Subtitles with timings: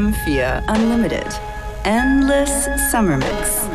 [0.00, 1.26] FM4 Unlimited.
[1.84, 3.68] Endless Summer Mix.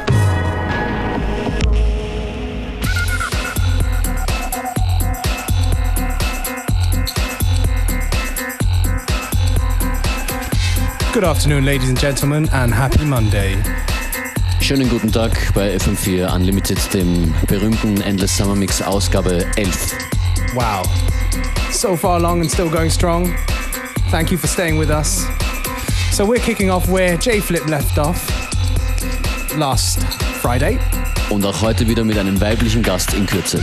[11.14, 13.62] Good afternoon, ladies and gentlemen, and happy Monday.
[14.60, 19.76] Schönen guten Tag bei FM4 Unlimited, dem berühmten Endless Summer Mix Ausgabe 11.
[20.55, 20.88] Wow.
[21.71, 23.36] So far along and still going strong.
[24.10, 25.28] Thank you for staying with us.
[26.16, 28.25] So we're kicking off where J Flip left off
[29.57, 30.01] last
[30.42, 30.79] Friday.
[31.29, 33.61] Und auch heute wieder mit einem weiblichen Gast in Kürze.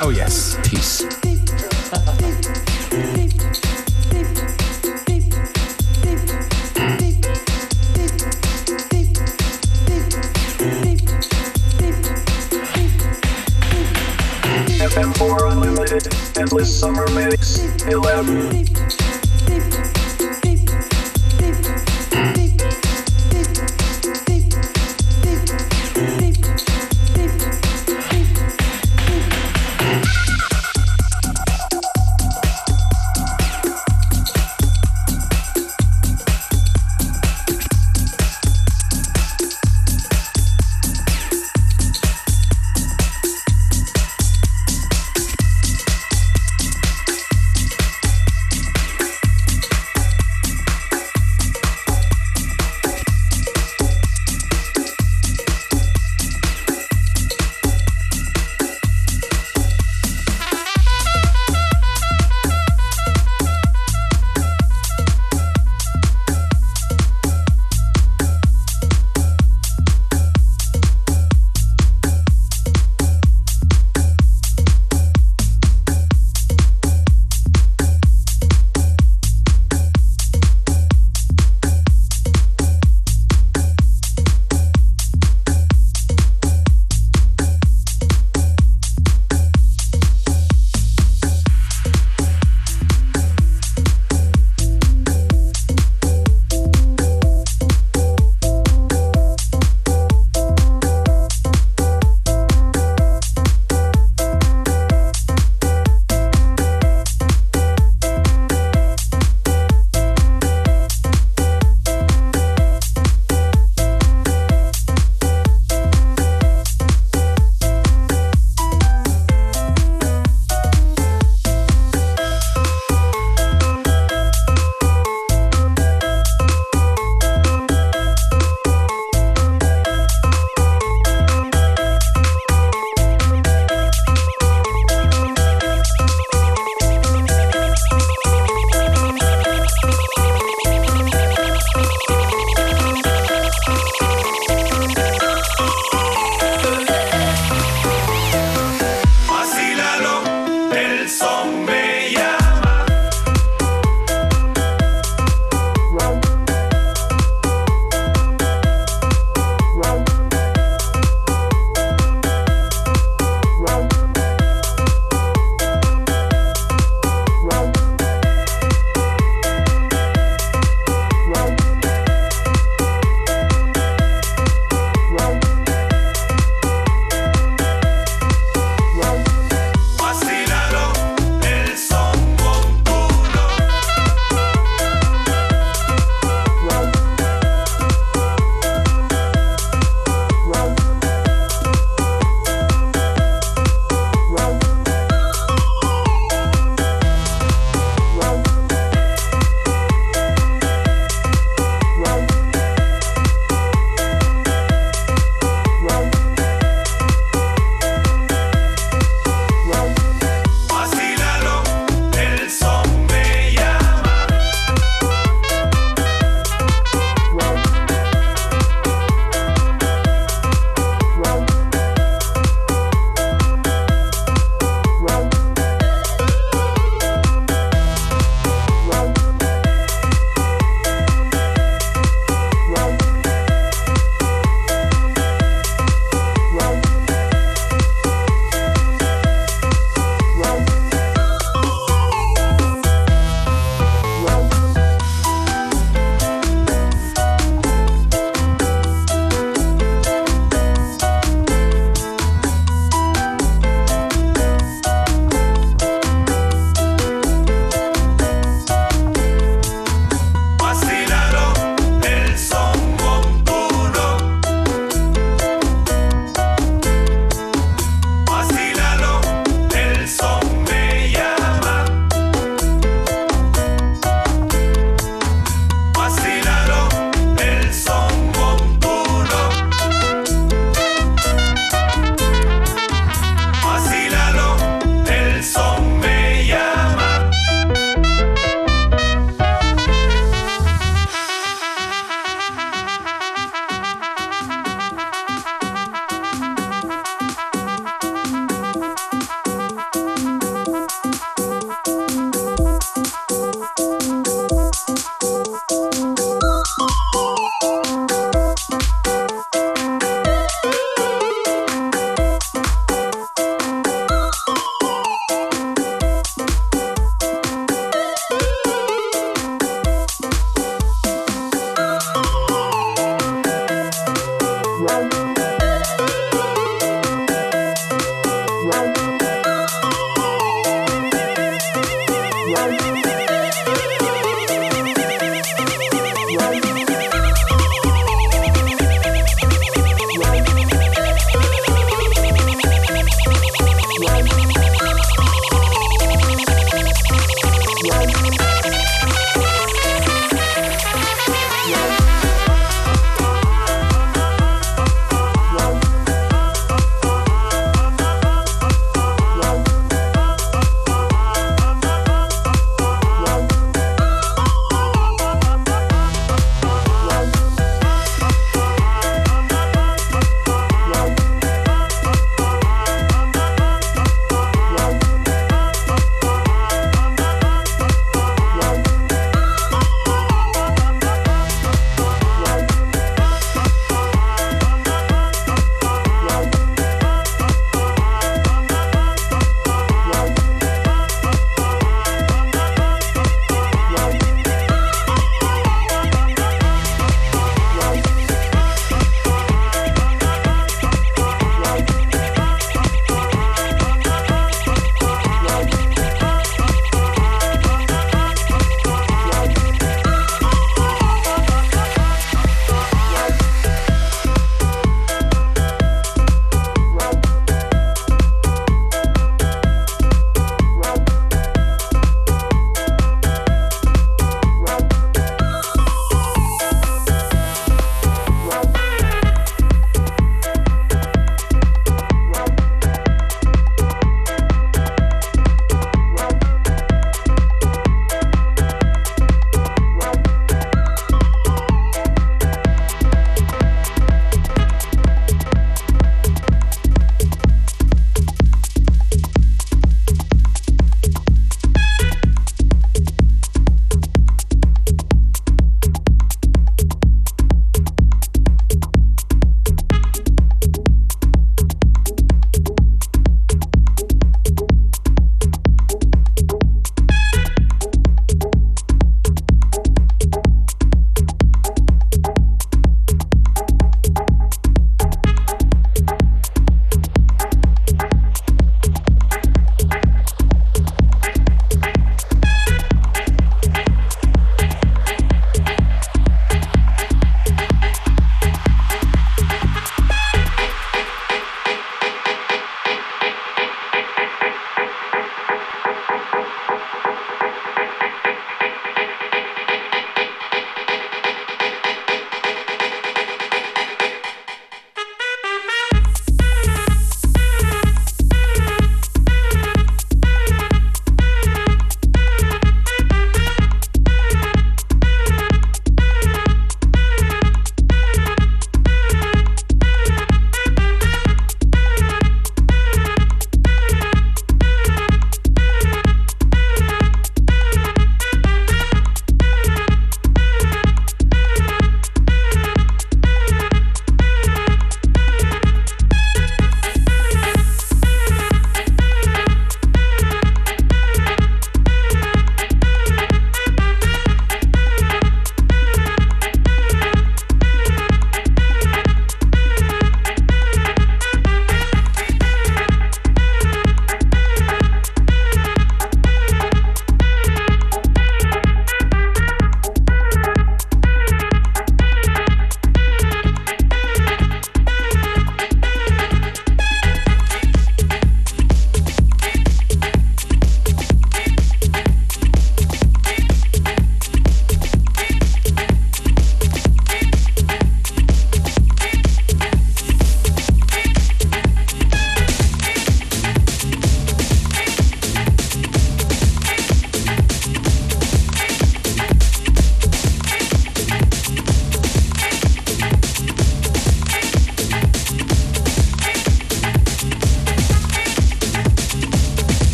[0.00, 0.56] Oh yes.
[0.62, 1.04] Peace.
[14.78, 18.70] FM4 Unlimited, Endless Summer Mix, 11.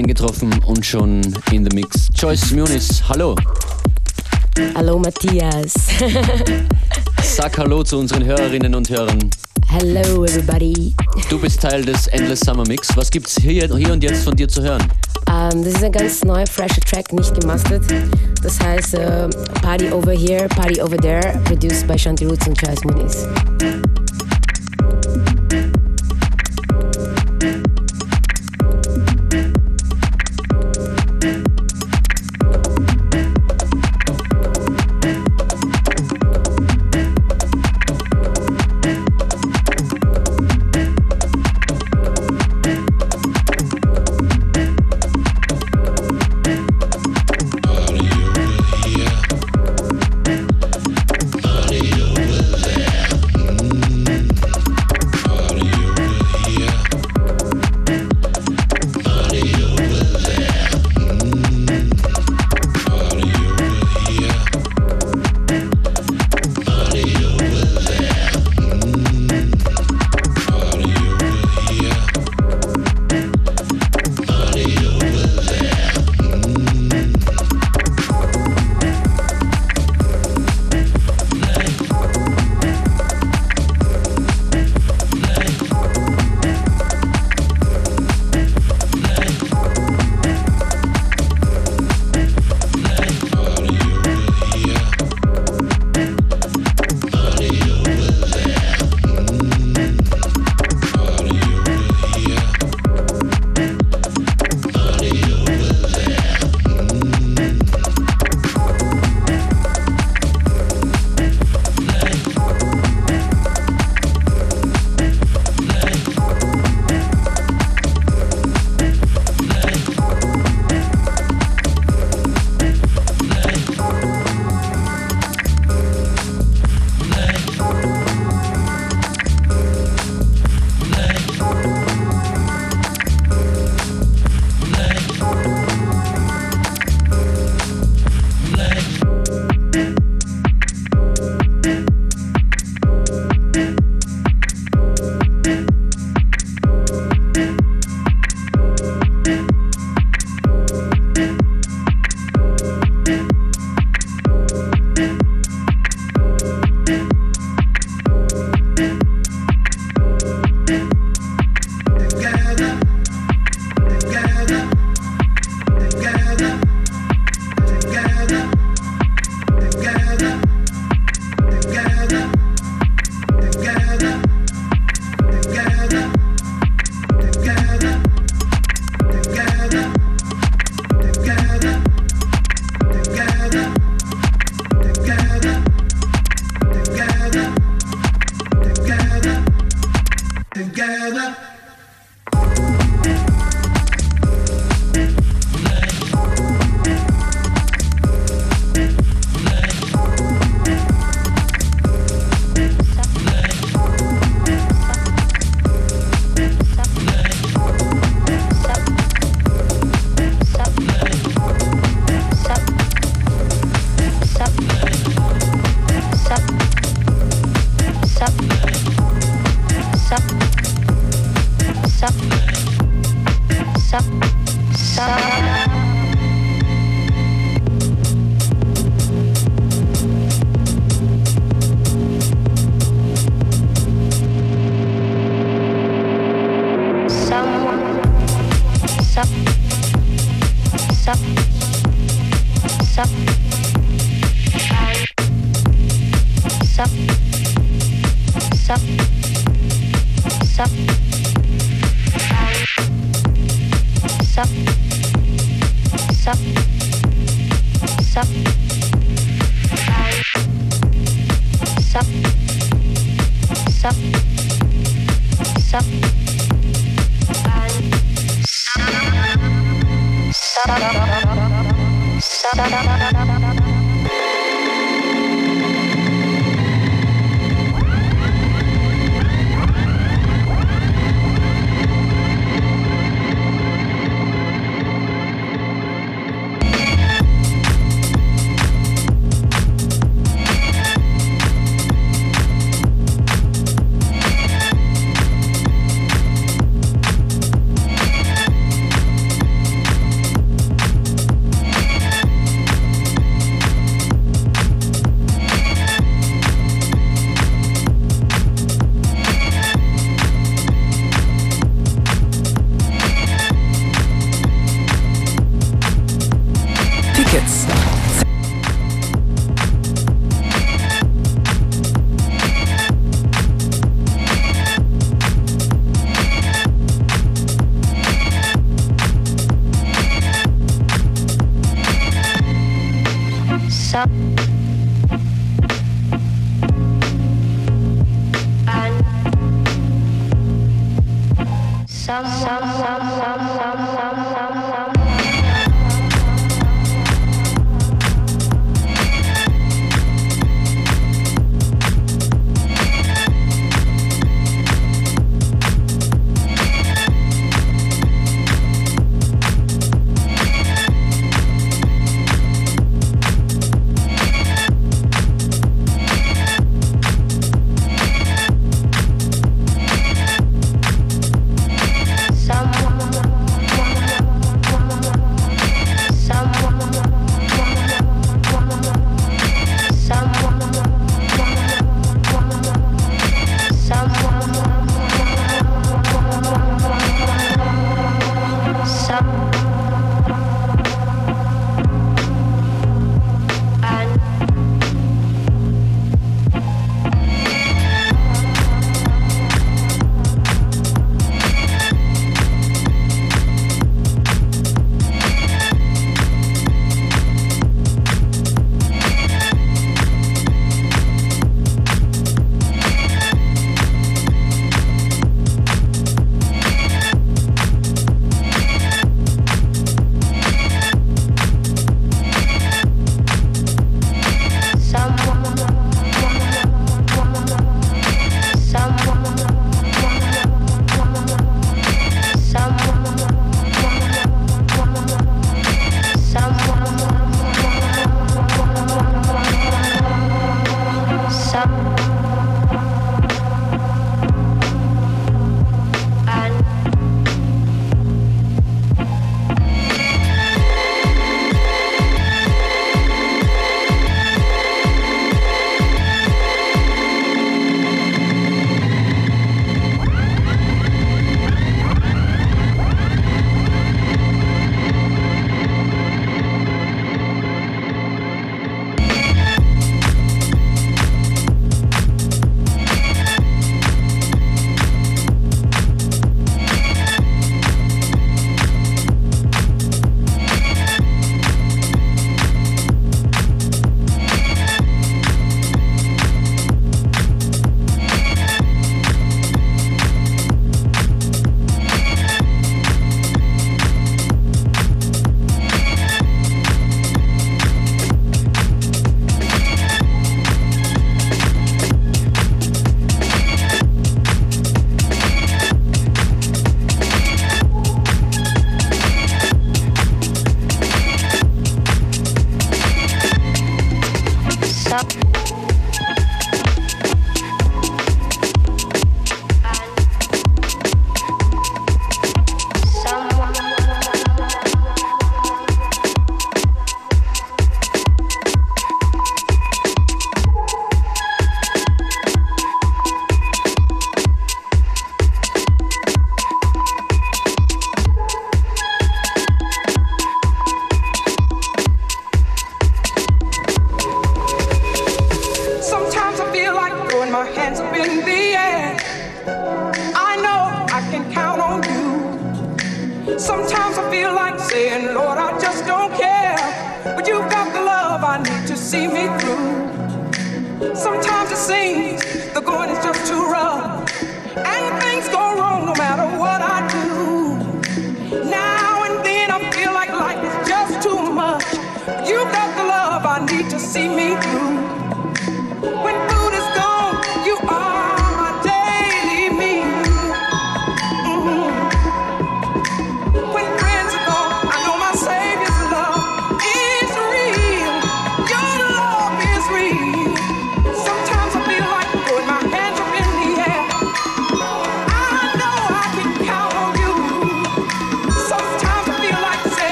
[0.00, 1.20] eingetroffen und schon
[1.52, 2.08] in the Mix.
[2.14, 3.36] Joyce Muniz, hallo.
[4.74, 5.74] Hallo Matthias.
[7.22, 9.28] Sag Hallo zu unseren Hörerinnen und Hörern.
[9.68, 10.94] Hello everybody.
[11.28, 12.96] Du bist Teil des Endless Summer Mix.
[12.96, 14.82] Was gibt's hier, hier und jetzt von dir zu hören?
[15.28, 17.84] Um, ähm, das ist ein ganz neuer, fresher Track, nicht gemastert.
[18.42, 19.28] Das heißt uh,
[19.60, 23.26] Party Over Here, Party Over There, produced by Shanti Roots und Charles Muniz.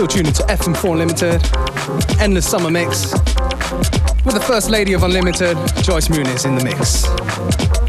[0.00, 2.22] Still tuning to FM4 Limited.
[2.22, 3.12] Endless Summer Mix.
[4.24, 7.79] With the First Lady of Unlimited, Joyce Muniz in the mix.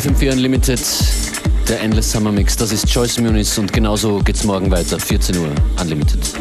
[0.00, 0.80] FM4 Unlimited,
[1.68, 2.56] der Endless Summer Mix.
[2.56, 4.98] Das ist Joyce Muniz und genauso geht's morgen weiter.
[4.98, 6.39] 14 Uhr Unlimited.